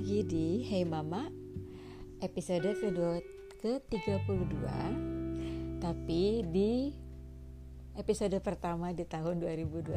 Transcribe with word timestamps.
lagi 0.00 0.24
di 0.24 0.64
Hey 0.64 0.88
Mama 0.88 1.28
episode 2.24 2.72
kedua 2.72 3.20
ke-32 3.60 4.64
tapi 5.76 6.40
di 6.48 6.88
episode 8.00 8.32
pertama 8.40 8.96
di 8.96 9.04
tahun 9.04 9.44
2021 9.44 9.92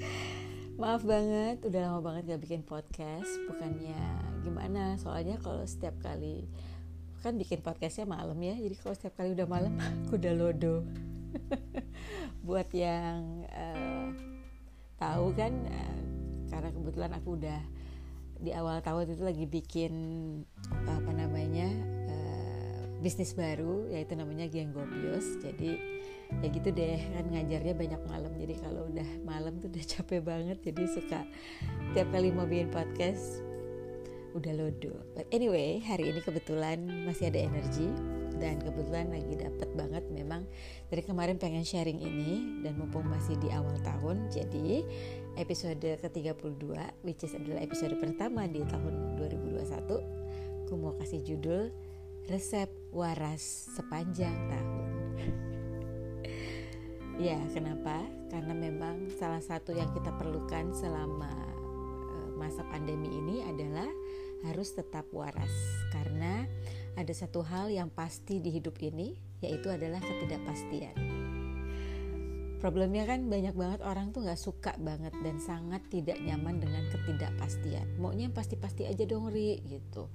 maaf 0.80 1.04
banget 1.04 1.60
udah 1.60 1.92
lama 1.92 2.00
banget 2.00 2.32
gak 2.32 2.48
bikin 2.48 2.64
podcast. 2.64 3.28
Bukannya 3.52 4.00
gimana 4.40 4.96
soalnya 4.96 5.36
kalau 5.44 5.68
setiap 5.68 6.00
kali 6.00 6.48
kan 7.20 7.36
bikin 7.36 7.60
podcastnya 7.60 8.08
malam 8.08 8.40
ya. 8.40 8.56
Jadi 8.56 8.80
kalau 8.80 8.96
setiap 8.96 9.20
kali 9.20 9.36
udah 9.36 9.44
malam 9.44 9.76
aku 9.76 10.16
udah 10.16 10.32
lodo. 10.32 10.88
Buat 12.48 12.72
yang 12.72 13.44
uh, 13.52 14.08
tahu 14.96 15.36
kan 15.36 15.52
uh, 15.68 16.00
karena 16.48 16.72
kebetulan 16.72 17.12
aku 17.12 17.36
udah 17.36 17.76
di 18.38 18.54
awal 18.54 18.78
tahun 18.78 19.18
itu 19.18 19.22
lagi 19.26 19.44
bikin 19.50 19.92
apa 20.86 21.10
namanya 21.10 21.68
uh, 22.06 22.82
bisnis 23.02 23.34
baru 23.34 23.90
yaitu 23.90 24.14
namanya 24.14 24.46
Geng 24.46 24.70
Gobios. 24.70 25.26
Jadi 25.42 25.74
ya 26.38 26.46
gitu 26.52 26.70
deh 26.70 27.00
kan 27.18 27.26
ngajarnya 27.34 27.74
banyak 27.74 28.02
malam. 28.06 28.32
Jadi 28.38 28.54
kalau 28.62 28.86
udah 28.86 29.08
malam 29.26 29.58
tuh 29.58 29.66
udah 29.70 29.84
capek 29.98 30.22
banget. 30.22 30.58
Jadi 30.62 30.82
suka 30.86 31.26
tiap 31.94 32.08
kali 32.14 32.30
mau 32.30 32.46
bikin 32.46 32.70
podcast 32.70 33.42
udah 34.38 34.54
lodo. 34.54 34.94
But 35.18 35.26
anyway 35.34 35.82
hari 35.82 36.14
ini 36.14 36.22
kebetulan 36.22 36.86
masih 37.06 37.34
ada 37.34 37.42
energi. 37.42 37.90
Dan 38.38 38.62
kebetulan 38.62 39.10
lagi 39.10 39.34
dapet 39.34 39.66
banget 39.74 40.06
memang 40.14 40.46
dari 40.86 41.02
kemarin 41.02 41.42
pengen 41.42 41.66
sharing 41.66 41.98
ini. 41.98 42.62
Dan 42.62 42.78
mumpung 42.78 43.02
masih 43.10 43.34
di 43.42 43.50
awal 43.50 43.74
tahun 43.82 44.30
jadi 44.30 44.86
episode 45.38 46.02
ke-32 46.02 46.74
which 47.06 47.22
is 47.22 47.32
adalah 47.38 47.62
episode 47.62 47.94
pertama 48.02 48.50
di 48.50 48.60
tahun 48.66 49.16
2021 49.22 50.66
aku 50.66 50.74
mau 50.76 50.92
kasih 50.98 51.22
judul 51.24 51.70
resep 52.28 52.68
waras 52.92 53.72
sepanjang 53.72 54.36
tahun. 54.52 54.86
Ya 57.18 57.34
kenapa? 57.50 58.06
Karena 58.30 58.54
memang 58.54 59.10
salah 59.18 59.42
satu 59.42 59.74
yang 59.74 59.90
kita 59.90 60.14
perlukan 60.14 60.70
selama 60.70 61.34
eh, 62.14 62.30
masa 62.38 62.62
pandemi 62.70 63.10
ini 63.10 63.42
adalah 63.42 63.90
harus 64.46 64.70
tetap 64.70 65.02
waras. 65.10 65.50
Karena 65.90 66.46
ada 66.94 67.10
satu 67.10 67.42
hal 67.42 67.74
yang 67.74 67.90
pasti 67.90 68.38
di 68.38 68.54
hidup 68.54 68.78
ini 68.78 69.18
yaitu 69.42 69.66
adalah 69.66 69.98
ketidakpastian 69.98 71.17
Problemnya 72.58 73.06
kan 73.06 73.30
banyak 73.30 73.54
banget 73.54 73.80
orang 73.86 74.10
tuh 74.10 74.26
nggak 74.26 74.40
suka 74.40 74.74
banget 74.82 75.14
dan 75.22 75.38
sangat 75.38 75.78
tidak 75.94 76.18
nyaman 76.18 76.58
dengan 76.58 76.90
ketidakpastian. 76.90 77.86
Maunya 78.02 78.26
pasti-pasti 78.34 78.82
aja 78.82 79.06
dong 79.06 79.30
Ri 79.30 79.62
gitu. 79.62 80.10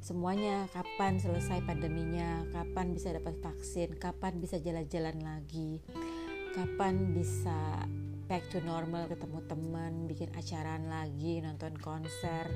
Semuanya 0.00 0.68
kapan 0.72 1.16
selesai 1.16 1.64
pandeminya, 1.64 2.44
kapan 2.52 2.92
bisa 2.92 3.12
dapat 3.16 3.36
vaksin, 3.40 3.96
kapan 3.96 4.40
bisa 4.40 4.60
jalan-jalan 4.60 5.24
lagi, 5.24 5.80
kapan 6.52 7.16
bisa 7.16 7.84
back 8.28 8.44
to 8.52 8.60
normal 8.60 9.08
ketemu 9.08 9.40
teman, 9.48 9.92
bikin 10.04 10.30
acaraan 10.36 10.88
lagi, 10.88 11.40
nonton 11.40 11.76
konser. 11.80 12.48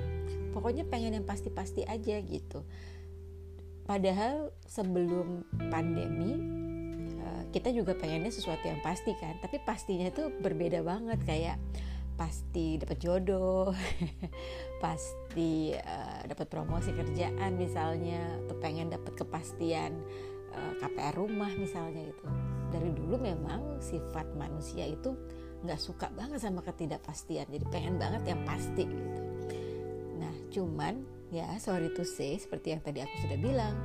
Pokoknya 0.53 0.85
pengen 0.85 1.21
yang 1.21 1.25
pasti-pasti 1.25 1.81
aja 1.85 2.21
gitu. 2.21 2.61
Padahal 3.85 4.49
sebelum 4.65 5.45
pandemi 5.69 6.64
kita 7.55 7.71
juga 7.71 7.95
pengennya 7.95 8.35
sesuatu 8.35 8.67
yang 8.67 8.83
pasti 8.83 9.15
kan 9.15 9.39
tapi 9.39 9.63
pastinya 9.63 10.11
itu 10.11 10.27
berbeda 10.43 10.83
banget 10.83 11.23
kayak 11.23 11.55
pasti 12.19 12.75
dapat 12.75 12.99
jodoh 12.99 13.71
pasti 14.83 15.71
uh, 15.71 16.19
dapat 16.27 16.51
promosi 16.51 16.91
kerjaan 16.91 17.55
misalnya 17.55 18.19
atau 18.43 18.59
pengen 18.59 18.91
dapat 18.91 19.15
kepastian 19.15 19.95
uh, 20.51 20.59
eh, 20.59 20.73
KPR 20.83 21.15
rumah 21.15 21.51
misalnya 21.55 22.11
itu 22.11 22.27
dari 22.75 22.91
dulu 22.91 23.15
memang 23.15 23.79
sifat 23.79 24.35
manusia 24.35 24.83
itu 24.83 25.15
nggak 25.63 25.79
suka 25.79 26.11
banget 26.11 26.43
sama 26.43 26.59
ketidakpastian 26.59 27.47
jadi 27.47 27.65
pengen 27.71 27.95
banget 27.95 28.35
yang 28.35 28.41
pasti 28.43 28.83
gitu. 28.83 29.21
Nah 30.19 30.35
cuman 30.51 31.07
ya 31.31 31.55
sorry 31.59 31.87
to 31.95 32.03
say 32.03 32.35
seperti 32.35 32.75
yang 32.75 32.83
tadi 32.83 32.99
aku 32.99 33.15
sudah 33.23 33.39
bilang 33.39 33.75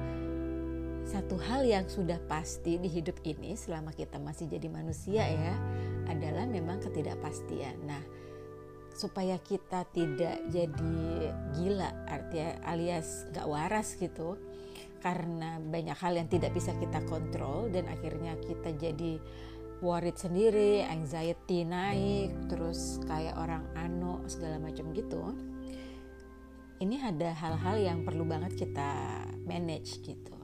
satu 1.11 1.35
hal 1.43 1.67
yang 1.67 1.91
sudah 1.91 2.23
pasti 2.31 2.79
di 2.79 2.87
hidup 2.87 3.19
ini 3.27 3.59
selama 3.59 3.91
kita 3.91 4.23
masih 4.23 4.47
jadi 4.47 4.71
manusia 4.71 5.27
ya 5.27 5.59
adalah 6.07 6.47
memang 6.47 6.79
ketidakpastian. 6.79 7.83
Nah, 7.83 7.99
supaya 8.95 9.35
kita 9.43 9.91
tidak 9.91 10.39
jadi 10.47 10.99
gila 11.59 11.91
artinya 12.07 12.63
alias 12.63 13.27
gak 13.35 13.51
waras 13.51 13.99
gitu 13.99 14.39
karena 15.03 15.59
banyak 15.59 15.99
hal 15.99 16.15
yang 16.15 16.31
tidak 16.31 16.55
bisa 16.55 16.71
kita 16.79 17.03
kontrol 17.11 17.67
dan 17.73 17.91
akhirnya 17.91 18.39
kita 18.47 18.71
jadi 18.79 19.19
worried 19.81 20.15
sendiri, 20.21 20.85
anxiety 20.85 21.65
naik, 21.65 22.37
terus 22.53 23.01
kayak 23.09 23.35
orang 23.35 23.65
ano 23.75 24.21
segala 24.29 24.61
macam 24.61 24.93
gitu. 24.93 25.33
Ini 26.81 26.97
ada 27.01 27.33
hal-hal 27.33 27.77
yang 27.81 27.99
perlu 28.05 28.29
banget 28.29 28.61
kita 28.61 29.25
manage 29.49 30.05
gitu. 30.05 30.40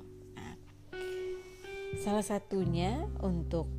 Salah 1.97 2.25
satunya 2.25 3.09
untuk 3.25 3.73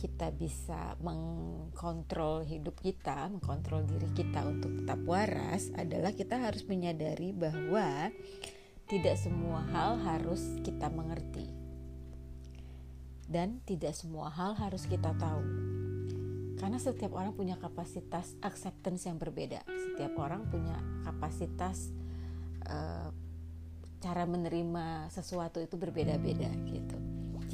kita 0.00 0.32
bisa 0.32 0.96
mengkontrol 1.00 2.44
hidup 2.44 2.76
kita, 2.80 3.28
mengkontrol 3.28 3.84
diri 3.84 4.08
kita 4.16 4.44
untuk 4.44 4.80
tetap 4.80 5.00
waras 5.04 5.72
adalah 5.76 6.12
kita 6.12 6.40
harus 6.40 6.64
menyadari 6.68 7.32
bahwa 7.32 8.12
tidak 8.88 9.16
semua 9.16 9.64
hal 9.72 10.00
harus 10.00 10.40
kita 10.64 10.88
mengerti. 10.88 11.48
Dan 13.24 13.60
tidak 13.64 13.96
semua 13.96 14.28
hal 14.32 14.56
harus 14.56 14.84
kita 14.88 15.12
tahu. 15.16 15.44
Karena 16.60 16.80
setiap 16.80 17.12
orang 17.12 17.36
punya 17.36 17.60
kapasitas 17.60 18.36
acceptance 18.40 19.04
yang 19.04 19.20
berbeda. 19.20 19.64
Setiap 19.68 20.16
orang 20.20 20.48
punya 20.48 20.76
kapasitas 21.04 21.92
uh, 22.68 23.08
cara 24.04 24.24
menerima 24.28 25.08
sesuatu 25.08 25.64
itu 25.64 25.80
berbeda-beda 25.80 26.52
gitu. 26.68 27.03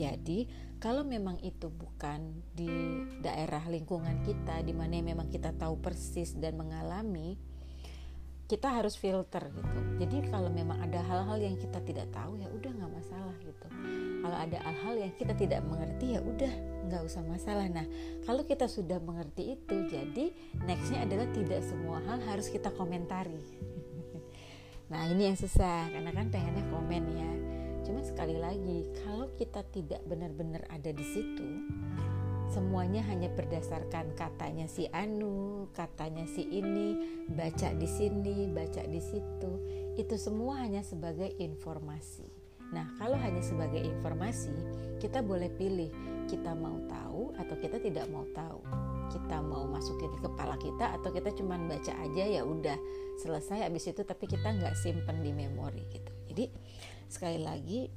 Jadi, 0.01 0.49
kalau 0.81 1.05
memang 1.05 1.37
itu 1.45 1.69
bukan 1.69 2.41
di 2.57 2.73
daerah 3.21 3.61
lingkungan 3.69 4.25
kita, 4.25 4.65
di 4.65 4.73
mana 4.73 4.97
memang 5.05 5.29
kita 5.29 5.53
tahu 5.53 5.77
persis 5.77 6.33
dan 6.41 6.57
mengalami, 6.57 7.37
kita 8.49 8.73
harus 8.73 8.97
filter 8.97 9.53
gitu. 9.53 9.79
Jadi, 10.01 10.33
kalau 10.33 10.49
memang 10.49 10.81
ada 10.81 11.05
hal-hal 11.05 11.37
yang 11.37 11.57
kita 11.61 11.85
tidak 11.85 12.09
tahu, 12.17 12.41
ya 12.41 12.49
udah 12.49 12.73
nggak 12.73 12.93
masalah 12.97 13.37
gitu. 13.45 13.67
Kalau 14.25 14.37
ada 14.41 14.59
hal-hal 14.65 14.95
yang 15.05 15.13
kita 15.21 15.37
tidak 15.37 15.61
mengerti, 15.69 16.17
ya 16.17 16.21
udah 16.25 16.53
nggak 16.89 17.03
usah 17.05 17.23
masalah. 17.29 17.69
Nah, 17.69 17.85
kalau 18.25 18.49
kita 18.49 18.65
sudah 18.65 19.05
mengerti 19.05 19.61
itu, 19.61 19.77
jadi 19.85 20.33
nextnya 20.65 21.05
adalah 21.05 21.29
tidak 21.37 21.61
semua 21.61 22.01
hal 22.09 22.25
harus 22.25 22.49
kita 22.49 22.73
komentari. 22.73 23.39
nah, 24.91 25.05
ini 25.13 25.29
yang 25.29 25.37
susah 25.37 25.93
karena 25.93 26.11
kan 26.11 26.33
pengennya 26.33 26.65
komen 26.73 27.05
ya 27.13 27.40
Cuma 27.91 28.07
sekali 28.07 28.39
lagi, 28.39 28.87
kalau 29.03 29.27
kita 29.35 29.67
tidak 29.75 29.99
benar-benar 30.07 30.63
ada 30.71 30.95
di 30.95 31.03
situ, 31.03 31.43
semuanya 32.47 33.03
hanya 33.11 33.27
berdasarkan 33.35 34.15
katanya 34.15 34.71
si 34.71 34.87
Anu, 34.95 35.67
katanya 35.75 36.23
si 36.31 36.47
ini, 36.47 36.95
baca 37.27 37.75
di 37.75 37.91
sini, 37.91 38.47
baca 38.47 38.87
di 38.87 39.03
situ. 39.03 39.51
Itu 39.99 40.15
semua 40.23 40.63
hanya 40.63 40.87
sebagai 40.87 41.35
informasi. 41.43 42.31
Nah, 42.71 42.95
kalau 42.95 43.19
hanya 43.19 43.43
sebagai 43.43 43.83
informasi, 43.83 44.55
kita 45.03 45.27
boleh 45.27 45.51
pilih 45.59 45.91
kita 46.31 46.55
mau 46.55 46.79
tahu 46.87 47.35
atau 47.43 47.59
kita 47.59 47.83
tidak 47.83 48.07
mau 48.07 48.23
tahu. 48.31 48.63
Kita 49.11 49.43
mau 49.43 49.67
masukin 49.67 50.15
ke 50.15 50.31
kepala 50.31 50.55
kita 50.63 50.95
atau 50.95 51.11
kita 51.11 51.35
cuma 51.35 51.59
baca 51.59 51.91
aja 52.07 52.23
ya 52.39 52.47
udah 52.47 52.79
selesai 53.19 53.67
habis 53.67 53.91
itu 53.91 54.07
tapi 54.07 54.31
kita 54.31 54.47
nggak 54.47 54.79
simpen 54.79 55.27
di 55.27 55.35
memori 55.35 55.83
gitu. 55.91 56.15
Jadi 56.31 56.47
sekali 57.11 57.43
lagi 57.43 57.91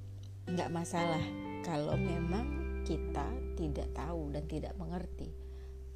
nggak 0.50 0.74
masalah 0.74 1.22
kalau 1.62 1.94
memang 1.96 2.82
kita 2.84 3.30
tidak 3.56 3.88
tahu 3.94 4.34
dan 4.34 4.44
tidak 4.50 4.74
mengerti. 4.76 5.30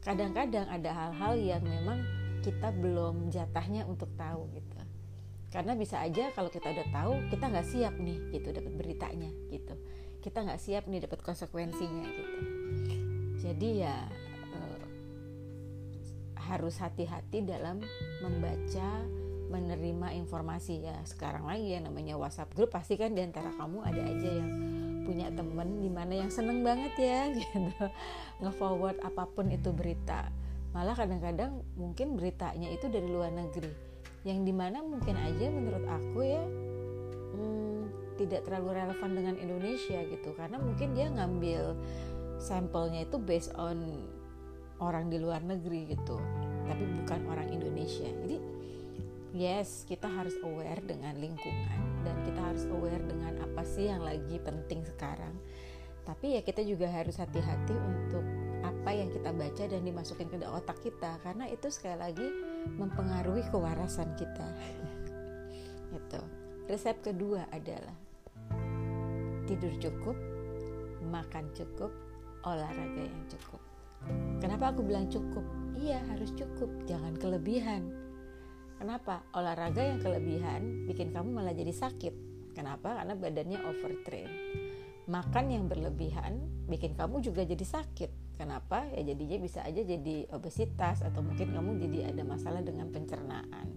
Kadang-kadang 0.05 0.69
ada 0.69 0.91
hal-hal 0.93 1.33
yang 1.35 1.63
memang 1.65 1.99
kita 2.45 2.71
belum 2.71 3.33
jatahnya 3.33 3.83
untuk 3.89 4.13
tahu 4.15 4.47
gitu. 4.55 4.77
Karena 5.51 5.73
bisa 5.73 5.99
aja 5.99 6.29
kalau 6.31 6.53
kita 6.53 6.69
udah 6.69 6.87
tahu 6.93 7.13
kita 7.33 7.49
nggak 7.49 7.67
siap 7.67 7.97
nih 7.97 8.19
gitu 8.31 8.53
dapat 8.53 8.73
beritanya 8.77 9.31
gitu. 9.49 9.75
Kita 10.21 10.45
nggak 10.45 10.61
siap 10.61 10.85
nih 10.85 11.03
dapat 11.03 11.19
konsekuensinya 11.25 12.07
gitu. 12.07 12.39
Jadi 13.41 13.69
ya 13.81 13.97
eh, 14.53 14.83
harus 16.37 16.77
hati-hati 16.79 17.43
dalam 17.43 17.81
membaca 18.21 19.06
menerima 19.47 20.13
informasi. 20.19 20.83
Ya 20.83 20.97
sekarang 21.07 21.47
lagi 21.47 21.75
ya 21.75 21.79
namanya 21.83 22.19
WhatsApp 22.19 22.53
grup 22.53 22.71
pasti 22.75 22.99
kan 22.99 23.15
di 23.15 23.23
antara 23.23 23.51
kamu 23.55 23.83
ada 23.83 24.01
aja 24.03 24.29
yang 24.29 24.49
punya 25.07 25.31
temen 25.31 25.79
di 25.79 25.87
mana 25.87 26.13
yang 26.27 26.31
seneng 26.31 26.67
banget 26.67 26.93
ya 26.99 27.31
gitu. 27.39 27.87
Nge-forward 28.43 28.99
apa 29.01 29.23
pun 29.31 29.47
itu 29.47 29.71
berita. 29.71 30.27
Malah 30.75 30.93
kadang-kadang 30.99 31.63
mungkin 31.79 32.19
beritanya 32.19 32.67
itu 32.67 32.91
dari 32.91 33.07
luar 33.07 33.31
negeri. 33.31 33.71
Yang 34.27 34.39
di 34.51 34.53
mana 34.53 34.83
mungkin 34.83 35.15
aja 35.15 35.47
menurut 35.47 35.85
aku 35.87 36.19
ya 36.27 36.43
hmm, 37.39 37.81
tidak 38.19 38.43
terlalu 38.43 38.83
relevan 38.83 39.11
dengan 39.15 39.35
Indonesia 39.39 39.99
gitu. 40.03 40.35
Karena 40.35 40.59
mungkin 40.59 40.91
dia 40.91 41.07
ngambil 41.07 41.79
sampelnya 42.37 43.07
itu 43.07 43.17
based 43.17 43.55
on 43.55 44.03
orang 44.83 45.07
di 45.07 45.17
luar 45.17 45.39
negeri 45.39 45.95
gitu. 45.95 46.19
Tapi 46.67 46.83
bukan 46.99 47.19
orang 47.31 47.47
Indonesia. 47.47 48.11
Jadi 48.11 48.56
yes 49.37 49.85
kita 49.85 50.09
harus 50.09 50.33
aware 50.41 50.81
dengan 50.81 51.13
lingkungan 51.21 52.01
dan 52.01 52.17
kita 52.25 52.41
harus 52.41 52.65
aware 52.73 53.05
dengan 53.05 53.37
apa 53.45 53.61
sih 53.61 53.85
yang 53.85 54.01
lagi 54.01 54.41
penting 54.41 54.81
sekarang. 54.81 55.37
Tapi 56.01 56.39
ya 56.39 56.41
kita 56.41 56.65
juga 56.65 56.89
harus 56.89 57.21
hati-hati 57.21 57.75
untuk 57.77 58.25
apa 58.65 58.89
yang 58.89 59.13
kita 59.13 59.29
baca 59.29 59.63
dan 59.69 59.81
dimasukin 59.85 60.25
ke 60.25 60.41
otak 60.41 60.81
kita 60.81 61.21
karena 61.21 61.45
itu 61.53 61.69
sekali 61.69 62.01
lagi 62.01 62.27
mempengaruhi 62.81 63.45
kewarasan 63.53 64.09
kita. 64.17 64.47
Itu 65.99 66.19
resep 66.65 66.99
kedua 67.05 67.45
adalah 67.53 67.93
tidur 69.45 69.71
cukup 69.77 70.17
makan 71.07 71.45
cukup 71.53 71.93
olahraga 72.47 73.03
yang 73.05 73.23
cukup. 73.29 73.61
Kenapa 74.39 74.71
aku 74.71 74.81
bilang 74.87 75.11
cukup? 75.11 75.43
Iya 75.75 75.99
harus 76.07 76.31
cukup. 76.33 76.71
Jangan 76.87 77.19
kelebihan 77.19 78.06
kenapa 78.77 79.25
olahraga 79.33 79.83
yang 79.83 79.99
kelebihan 79.99 80.85
bikin 80.87 81.11
kamu 81.11 81.29
malah 81.33 81.53
jadi 81.53 81.73
sakit 81.73 82.13
kenapa 82.53 82.97
karena 83.01 83.13
badannya 83.13 83.59
overtrain 83.65 84.31
makan 85.09 85.45
yang 85.49 85.65
berlebihan 85.65 86.45
bikin 86.69 86.93
kamu 86.93 87.19
juga 87.19 87.43
jadi 87.43 87.65
sakit 87.65 88.27
Kenapa? 88.37 88.85
Ya 88.93 89.01
jadinya 89.01 89.41
bisa 89.41 89.65
aja 89.65 89.81
jadi 89.81 90.29
obesitas 90.29 91.01
atau 91.01 91.25
mungkin 91.25 91.57
kamu 91.57 91.81
jadi 91.81 92.13
ada 92.13 92.21
masalah 92.21 92.61
dengan 92.61 92.93
pencernaan. 92.93 93.73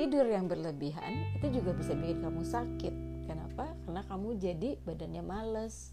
Tidur 0.00 0.24
yang 0.24 0.48
berlebihan 0.48 1.36
itu 1.36 1.60
juga 1.60 1.76
bisa 1.76 1.92
bikin 1.92 2.24
kamu 2.24 2.42
sakit. 2.48 2.94
Kenapa? 3.28 3.76
Karena 3.84 4.02
kamu 4.08 4.40
jadi 4.40 4.80
badannya 4.88 5.20
males, 5.20 5.92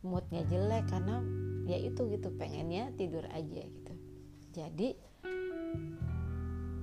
moodnya 0.00 0.40
jelek 0.48 0.88
karena 0.88 1.20
ya 1.68 1.76
itu 1.76 2.08
gitu 2.08 2.32
pengennya 2.32 2.96
tidur 2.96 3.28
aja 3.28 3.60
gitu. 3.60 3.94
Jadi 4.56 4.96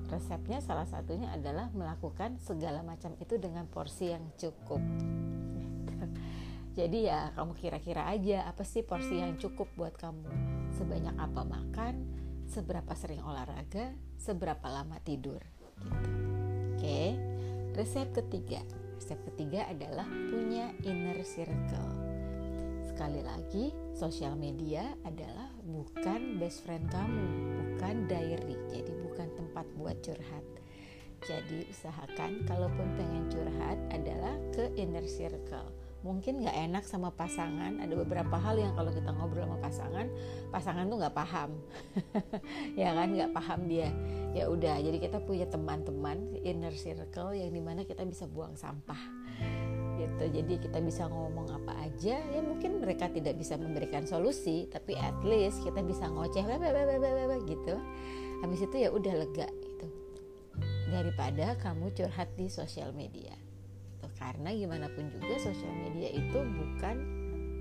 resepnya 0.08 0.64
salah 0.64 0.88
satunya 0.88 1.30
adalah 1.32 1.72
melakukan 1.76 2.40
segala 2.40 2.82
macam 2.82 3.14
itu 3.20 3.36
dengan 3.38 3.68
porsi 3.68 4.12
yang 4.16 4.24
cukup 4.40 4.80
jadi 6.78 7.00
ya 7.10 7.20
kamu 7.34 7.58
kira-kira 7.58 8.06
aja 8.06 8.46
apa 8.46 8.62
sih 8.62 8.86
porsi 8.86 9.18
yang 9.18 9.34
cukup 9.42 9.66
buat 9.74 9.98
kamu. 9.98 10.30
Sebanyak 10.78 11.18
apa 11.18 11.42
makan, 11.42 12.06
seberapa 12.46 12.94
sering 12.94 13.26
olahraga, 13.26 13.98
seberapa 14.22 14.70
lama 14.70 15.02
tidur 15.02 15.42
gitu. 15.42 15.90
Oke. 16.78 17.18
Resep 17.74 18.14
ketiga. 18.14 18.62
Resep 18.98 19.18
ketiga 19.34 19.66
adalah 19.70 20.06
punya 20.06 20.70
inner 20.86 21.22
circle. 21.26 22.07
Sekali 22.98 23.22
lagi, 23.22 23.70
sosial 23.94 24.34
media 24.34 24.82
adalah 25.06 25.54
bukan 25.62 26.42
best 26.42 26.66
friend 26.66 26.90
kamu, 26.90 27.30
bukan 27.54 28.10
diary. 28.10 28.58
Jadi 28.74 28.90
bukan 29.06 29.30
tempat 29.38 29.70
buat 29.78 30.02
curhat. 30.02 30.42
Jadi 31.22 31.70
usahakan 31.70 32.42
kalaupun 32.50 32.98
pengen 32.98 33.30
curhat 33.30 33.78
adalah 33.94 34.34
ke 34.50 34.74
inner 34.82 35.06
circle. 35.06 35.70
Mungkin 36.02 36.42
nggak 36.42 36.58
enak 36.58 36.90
sama 36.90 37.14
pasangan. 37.14 37.78
Ada 37.78 37.94
beberapa 38.02 38.34
hal 38.34 38.58
yang 38.58 38.74
kalau 38.74 38.90
kita 38.90 39.14
ngobrol 39.14 39.46
sama 39.46 39.62
pasangan 39.62 40.10
pasangan 40.50 40.90
tuh 40.90 40.98
nggak 40.98 41.14
paham. 41.14 41.54
Ya 42.82 42.98
kan? 42.98 43.14
Nggak 43.14 43.30
paham 43.30 43.70
dia. 43.70 43.94
Ya 44.34 44.50
udah 44.50 44.82
jadi 44.82 44.98
kita 44.98 45.22
punya 45.22 45.46
teman-teman 45.46 46.34
inner 46.42 46.74
circle 46.74 47.38
yang 47.38 47.54
di 47.54 47.62
mana 47.62 47.86
kita 47.86 48.02
bisa 48.10 48.26
buang 48.26 48.58
sampah 48.58 48.98
gitu. 49.98 50.24
Jadi 50.30 50.54
kita 50.62 50.80
bisa 50.80 51.10
ngomong 51.10 51.50
apa 51.52 51.74
aja 51.90 52.22
ya 52.22 52.42
mungkin 52.46 52.80
mereka 52.80 53.10
tidak 53.10 53.36
bisa 53.36 53.58
memberikan 53.58 54.06
solusi 54.06 54.70
tapi 54.70 54.94
at 54.94 55.18
least 55.26 55.66
kita 55.66 55.82
bisa 55.82 56.08
ngoceh 56.08 56.46
gitu. 57.44 57.76
Habis 58.46 58.60
itu 58.70 58.76
ya 58.78 58.90
udah 58.94 59.14
lega 59.18 59.50
gitu. 59.50 59.88
Daripada 60.94 61.58
kamu 61.60 61.92
curhat 61.98 62.30
di 62.38 62.48
sosial 62.48 62.94
media. 62.94 63.34
Karena 64.18 64.50
gimana 64.50 64.90
pun 64.90 65.14
juga 65.14 65.38
sosial 65.38 65.74
media 65.78 66.10
itu 66.10 66.40
bukan 66.42 66.98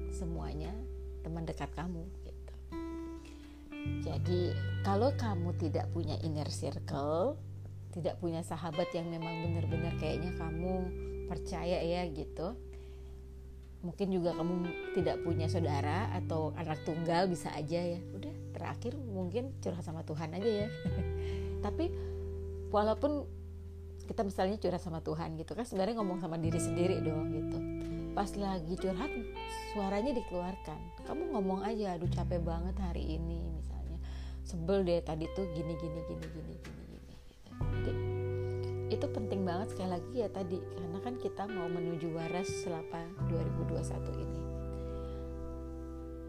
semuanya 0.08 0.72
teman 1.20 1.44
dekat 1.44 1.68
kamu 1.76 2.04
gitu. 2.24 2.54
Jadi 4.06 4.56
kalau 4.86 5.12
kamu 5.20 5.52
tidak 5.60 5.90
punya 5.92 6.16
inner 6.24 6.48
circle 6.48 7.36
tidak 7.96 8.20
punya 8.20 8.44
sahabat 8.44 8.92
yang 8.92 9.08
memang 9.08 9.40
benar-benar 9.48 9.96
kayaknya 9.96 10.36
kamu 10.36 10.84
percaya 11.26 11.82
ya 11.82 12.06
gitu. 12.10 12.54
Mungkin 13.84 14.08
juga 14.10 14.34
kamu 14.34 14.66
tidak 14.98 15.22
punya 15.22 15.46
saudara 15.46 16.10
atau 16.16 16.50
anak 16.58 16.82
tunggal 16.82 17.30
bisa 17.30 17.52
aja 17.54 17.78
ya. 17.78 18.00
Udah 18.14 18.32
terakhir 18.56 18.96
mungkin 18.98 19.54
curhat 19.62 19.84
sama 19.84 20.02
Tuhan 20.02 20.34
aja 20.34 20.66
ya. 20.66 20.68
Tapi 21.66 21.92
walaupun 22.72 23.26
kita 24.06 24.22
misalnya 24.22 24.56
curhat 24.58 24.82
sama 24.82 25.02
Tuhan 25.02 25.34
gitu 25.34 25.54
kan 25.58 25.66
sebenarnya 25.66 25.98
ngomong 25.98 26.22
sama 26.22 26.38
diri 26.38 26.58
sendiri 26.58 27.02
dong 27.02 27.30
gitu. 27.30 27.58
Pas 28.16 28.30
lagi 28.38 28.74
curhat 28.80 29.12
suaranya 29.76 30.16
dikeluarkan. 30.16 31.04
Kamu 31.04 31.36
ngomong 31.36 31.62
aja 31.66 31.94
aduh 31.94 32.08
capek 32.10 32.42
banget 32.42 32.74
hari 32.80 33.18
ini 33.18 33.44
misalnya. 33.54 33.98
Sebel 34.46 34.86
deh 34.86 35.02
tadi 35.02 35.26
tuh 35.34 35.46
gini 35.52 35.74
gini 35.78 36.00
gini 36.06 36.26
gini 36.32 36.56
gini 36.66 36.85
itu 38.86 39.06
penting 39.10 39.42
banget 39.42 39.74
sekali 39.74 39.98
lagi 39.98 40.14
ya 40.14 40.28
tadi 40.30 40.62
karena 40.62 40.98
kan 41.02 41.14
kita 41.18 41.42
mau 41.50 41.66
menuju 41.66 42.14
waras 42.14 42.46
selama 42.62 43.02
2021 43.26 44.22
ini. 44.22 44.42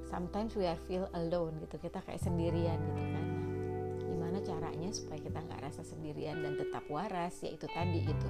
Sometimes 0.07 0.55
we 0.57 0.65
are 0.65 0.79
feel 0.87 1.05
alone 1.13 1.59
gitu 1.61 1.77
kita 1.77 2.01
kayak 2.01 2.23
sendirian 2.23 2.79
gitu 2.81 3.03
kan. 3.13 3.25
Gimana 4.01 4.37
caranya 4.41 4.89
supaya 4.89 5.19
kita 5.21 5.37
nggak 5.37 5.61
rasa 5.69 5.85
sendirian 5.85 6.41
dan 6.41 6.57
tetap 6.57 6.81
waras 6.89 7.37
yaitu 7.45 7.69
tadi 7.69 8.01
itu 8.01 8.29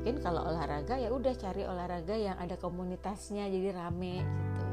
mungkin 0.00 0.16
kalau 0.24 0.48
olahraga 0.48 0.96
ya 0.96 1.12
udah 1.12 1.36
cari 1.36 1.60
olahraga 1.60 2.16
yang 2.16 2.32
ada 2.40 2.56
komunitasnya 2.56 3.52
jadi 3.52 3.76
rame 3.76 4.24
gitu. 4.24 4.64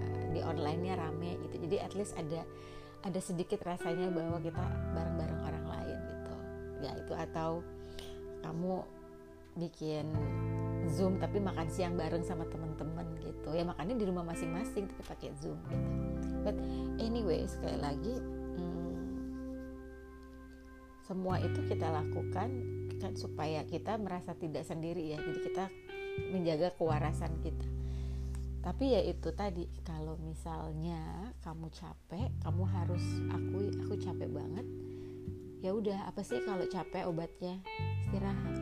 Eh, 0.00 0.24
di 0.32 0.40
onlinenya 0.40 0.96
rame 0.96 1.36
gitu. 1.44 1.68
Jadi 1.68 1.76
at 1.84 1.92
least 1.92 2.16
ada 2.16 2.48
ada 3.04 3.20
sedikit 3.20 3.60
rasanya 3.60 4.08
bahwa 4.08 4.40
kita 4.40 4.64
bareng-bareng 4.96 5.40
orang 5.44 5.66
lain 5.68 5.98
gitu. 6.00 6.34
Ya 6.80 6.92
itu 6.96 7.12
atau 7.12 7.60
kamu 8.42 8.84
bikin 9.58 10.06
zoom 10.88 11.20
tapi 11.20 11.42
makan 11.42 11.68
siang 11.68 11.94
bareng 11.98 12.24
sama 12.24 12.48
teman-teman 12.48 13.06
gitu. 13.20 13.52
Ya 13.52 13.64
makannya 13.66 14.00
di 14.00 14.06
rumah 14.08 14.24
masing-masing 14.24 14.88
tapi 14.88 15.02
pakai 15.04 15.30
zoom 15.38 15.58
gitu. 15.68 16.28
But 16.44 16.56
anyway 17.02 17.44
sekali 17.44 17.78
lagi 17.78 18.16
semua 21.10 21.42
itu 21.42 21.58
kita 21.66 21.90
lakukan 21.90 22.50
kan 23.02 23.12
supaya 23.18 23.66
kita 23.66 23.98
merasa 23.98 24.30
tidak 24.38 24.62
sendiri 24.62 25.10
ya. 25.10 25.18
Jadi 25.18 25.40
kita 25.42 25.64
menjaga 26.30 26.70
kewarasan 26.78 27.34
kita. 27.42 27.66
Tapi 28.60 28.92
ya 28.92 29.00
itu 29.02 29.32
tadi 29.32 29.66
kalau 29.82 30.20
misalnya 30.20 31.32
kamu 31.40 31.72
capek 31.72 32.28
kamu 32.44 32.62
harus 32.68 33.04
akui 33.32 33.72
aku 33.72 33.96
capek 33.96 34.28
banget 34.28 34.66
ya 35.60 35.76
udah 35.76 36.08
apa 36.08 36.24
sih 36.24 36.40
kalau 36.40 36.64
capek 36.64 37.04
obatnya? 37.04 37.60
Istirahat. 38.08 38.56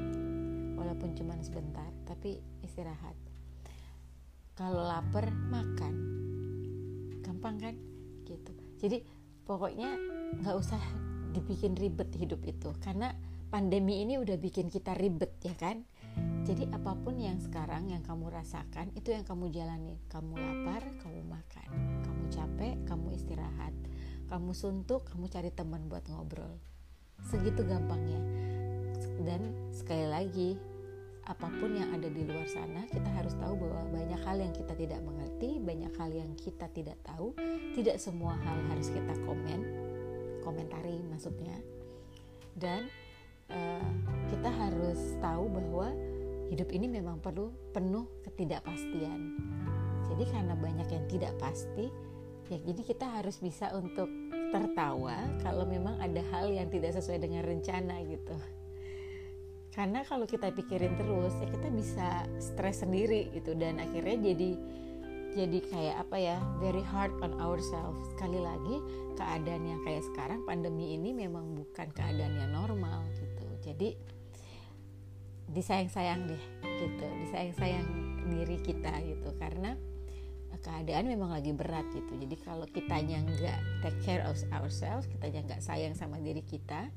Walaupun 0.74 1.14
cuma 1.14 1.38
sebentar 1.38 1.86
tapi 2.02 2.42
istirahat. 2.66 3.14
Kalau 4.58 4.82
lapar 4.82 5.30
makan. 5.30 5.94
Gampang 7.22 7.56
kan? 7.62 7.74
Gitu. 8.26 8.50
Jadi 8.82 8.98
pokoknya 9.46 9.94
nggak 10.42 10.56
usah 10.58 10.82
dibikin 11.30 11.78
ribet 11.78 12.10
hidup 12.18 12.42
itu. 12.42 12.74
Karena 12.82 13.14
pandemi 13.46 14.02
ini 14.02 14.18
udah 14.18 14.34
bikin 14.34 14.66
kita 14.66 14.98
ribet 14.98 15.38
ya 15.46 15.54
kan? 15.54 15.86
Jadi 16.42 16.66
apa 16.74 16.98
pun 16.98 17.14
yang 17.22 17.38
sekarang 17.38 17.94
yang 17.94 18.02
kamu 18.02 18.26
rasakan 18.34 18.90
itu 18.98 19.14
yang 19.14 19.22
kamu 19.22 19.54
jalani 19.54 20.02
kamu 20.10 20.34
lapar 20.34 20.82
kamu 21.06 21.22
makan. 21.30 21.68
Kamu 22.02 22.24
capek 22.26 22.74
kamu 22.90 23.14
istirahat. 23.14 23.74
Kamu 24.26 24.50
suntuk 24.50 25.06
kamu 25.06 25.30
cari 25.30 25.54
teman 25.54 25.86
buat 25.86 26.02
ngobrol 26.10 26.58
segitu 27.26 27.66
gampangnya. 27.66 28.20
Dan 29.22 29.54
sekali 29.74 30.06
lagi 30.06 30.50
apa 31.28 31.44
pun 31.60 31.76
yang 31.76 31.92
ada 31.92 32.08
di 32.08 32.24
luar 32.24 32.48
sana 32.48 32.88
kita 32.88 33.04
harus 33.12 33.36
tahu 33.36 33.60
bahwa 33.60 34.00
banyak 34.00 34.20
hal 34.24 34.40
yang 34.40 34.52
kita 34.56 34.72
tidak 34.72 35.00
mengerti 35.04 35.60
banyak 35.60 35.92
hal 36.00 36.10
yang 36.14 36.30
kita 36.38 36.66
tidak 36.72 36.96
tahu. 37.04 37.34
Tidak 37.74 37.96
semua 38.00 38.38
hal 38.38 38.58
harus 38.72 38.88
kita 38.88 39.14
komen 39.26 39.60
komentari 40.42 41.02
maksudnya. 41.10 41.58
Dan 42.56 42.88
uh, 43.52 43.90
kita 44.32 44.50
harus 44.50 45.18
tahu 45.20 45.44
bahwa 45.52 45.92
hidup 46.48 46.72
ini 46.72 46.88
memang 46.88 47.20
perlu 47.20 47.52
penuh 47.76 48.08
ketidakpastian. 48.24 49.36
Jadi 50.08 50.24
karena 50.32 50.56
banyak 50.56 50.88
yang 50.88 51.04
tidak 51.06 51.36
pasti 51.36 52.08
ya 52.48 52.56
jadi 52.64 52.80
kita 52.80 53.04
harus 53.04 53.36
bisa 53.44 53.68
untuk 53.76 54.08
tertawa 54.48 55.16
kalau 55.44 55.64
memang 55.68 56.00
ada 56.00 56.20
hal 56.32 56.48
yang 56.48 56.68
tidak 56.72 56.96
sesuai 56.96 57.20
dengan 57.20 57.44
rencana 57.44 58.00
gitu. 58.08 58.36
Karena 59.72 60.02
kalau 60.02 60.26
kita 60.26 60.50
pikirin 60.50 60.98
terus 60.98 61.30
ya 61.38 61.46
kita 61.46 61.68
bisa 61.70 62.08
stres 62.42 62.82
sendiri 62.82 63.30
gitu. 63.30 63.54
Dan 63.54 63.78
akhirnya 63.78 64.34
jadi 64.34 64.50
jadi 65.38 65.58
kayak 65.70 65.96
apa 66.08 66.16
ya 66.18 66.36
very 66.58 66.82
hard 66.82 67.14
on 67.22 67.36
ourselves. 67.38 68.00
Sekali 68.16 68.42
lagi 68.42 68.82
keadaan 69.14 69.62
yang 69.68 69.80
kayak 69.86 70.02
sekarang 70.10 70.42
pandemi 70.42 70.98
ini 70.98 71.14
memang 71.14 71.54
bukan 71.54 71.94
keadaan 71.94 72.34
yang 72.42 72.50
normal 72.50 73.06
gitu. 73.14 73.46
Jadi 73.62 73.94
disayang-sayang 75.52 76.26
deh 76.26 76.44
gitu. 76.64 77.06
Disayang-sayang 77.28 77.86
diri 78.34 78.58
kita 78.58 78.92
gitu. 79.04 79.30
Karena 79.38 79.78
keadaan 80.62 81.08
memang 81.08 81.32
lagi 81.32 81.54
berat 81.54 81.86
gitu. 81.94 82.12
Jadi 82.18 82.36
kalau 82.42 82.66
kitanya 82.68 83.22
nggak 83.22 83.58
take 83.84 84.00
care 84.04 84.22
of 84.26 84.36
ourselves 84.50 85.06
kitanya 85.06 85.42
nggak 85.46 85.62
sayang 85.62 85.94
sama 85.94 86.18
diri 86.18 86.42
kita 86.42 86.90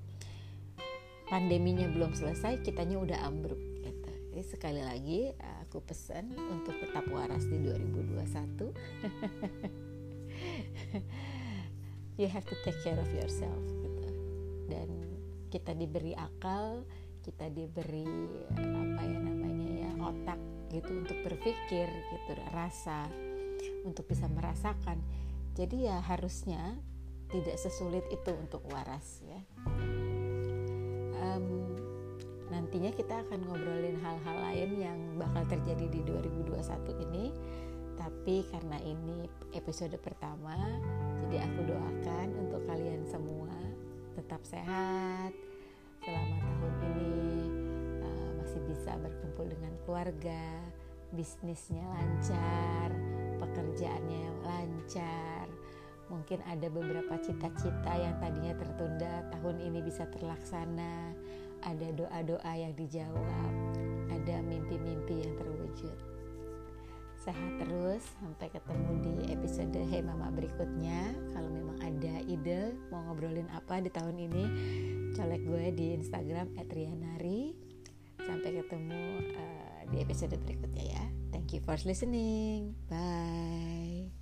pandeminya 1.32 1.88
belum 1.88 2.12
selesai 2.12 2.60
kitanya 2.60 3.00
udah 3.00 3.24
ambruk 3.24 3.60
gitu. 3.80 4.12
Jadi 4.36 4.44
sekali 4.44 4.82
lagi 4.84 5.32
aku 5.63 5.80
pesan 5.80 6.36
untuk 6.36 6.75
tetap 6.84 7.08
waras 7.08 7.48
di 7.48 7.56
2021 7.63 8.20
you 12.20 12.27
have 12.27 12.44
to 12.44 12.56
take 12.68 12.75
care 12.84 13.00
of 13.00 13.08
yourself 13.15 13.63
gitu. 13.80 14.12
Dan 14.68 14.91
kita 15.48 15.72
diberi 15.72 16.12
akal 16.15 16.84
kita 17.22 17.53
diberi 17.53 18.10
apa 18.58 19.01
ya 19.06 19.20
namanya 19.22 19.70
ya 19.88 19.91
otak 20.01 20.41
gitu 20.74 21.06
untuk 21.06 21.18
berpikir 21.22 21.88
gitu 21.88 22.32
rasa 22.50 23.06
untuk 23.84 24.08
bisa 24.08 24.27
merasakan. 24.32 25.01
Jadi 25.58 25.88
ya 25.89 26.00
harusnya 26.00 26.80
tidak 27.32 27.58
sesulit 27.60 28.03
itu 28.12 28.32
untuk 28.36 28.63
waras 28.72 29.24
ya. 29.24 29.41
Um, 31.22 31.75
nantinya 32.51 32.91
kita 32.91 33.24
akan 33.27 33.48
ngobrolin 33.48 34.00
hal-hal 34.00 34.38
lain 34.51 34.72
yang 34.80 35.00
bakal 35.15 35.44
terjadi 35.48 35.86
di 35.88 36.01
2021 36.08 37.06
ini. 37.10 37.25
Tapi 37.96 38.48
karena 38.50 38.82
ini 38.82 39.30
episode 39.53 39.94
pertama 40.01 40.58
jadi 41.32 41.48
aku 41.48 41.63
doakan 41.63 42.27
untuk 42.44 42.62
kalian 42.68 43.08
semua 43.08 43.56
tetap 44.20 44.44
sehat 44.44 45.32
selama 46.03 46.36
tahun 46.44 46.75
ini 46.91 47.24
uh, 48.03 48.30
masih 48.41 48.62
bisa 48.68 48.91
berkumpul 49.00 49.48
dengan 49.48 49.72
keluarga, 49.88 50.44
bisnisnya 51.15 51.88
lancar, 51.88 52.89
pekerjaannya 53.51 54.25
lancar. 54.48 55.46
Mungkin 56.08 56.39
ada 56.48 56.67
beberapa 56.67 57.20
cita-cita 57.20 57.91
yang 57.96 58.15
tadinya 58.20 58.55
tertunda 58.55 59.27
tahun 59.36 59.60
ini 59.60 59.79
bisa 59.84 60.08
terlaksana. 60.12 61.15
Ada 61.62 61.93
doa-doa 61.93 62.51
yang 62.58 62.74
dijawab, 62.74 63.53
ada 64.10 64.36
mimpi-mimpi 64.41 65.24
yang 65.24 65.36
terwujud. 65.38 65.93
Sehat 67.22 67.62
terus 67.62 68.01
sampai 68.17 68.50
ketemu 68.50 68.91
di 69.05 69.15
episode 69.29 69.77
Hey 69.77 70.01
Mama 70.01 70.34
berikutnya. 70.34 71.13
Kalau 71.38 71.53
memang 71.53 71.77
ada 71.77 72.17
ide 72.25 72.74
mau 72.89 73.05
ngobrolin 73.05 73.46
apa 73.53 73.77
di 73.77 73.93
tahun 73.93 74.17
ini, 74.25 74.43
colek 75.13 75.46
gue 75.46 75.65
di 75.70 75.93
Instagram 76.01 76.58
@rianari. 76.65 77.53
Sampai 78.25 78.58
ketemu 78.58 79.03
uh, 79.38 79.70
di 79.89 80.03
episode 80.03 80.38
berikutnya 80.38 80.85
ya. 80.93 81.03
Thank 81.33 81.57
you 81.57 81.61
for 81.65 81.79
listening. 81.88 82.77
Bye. 82.91 84.20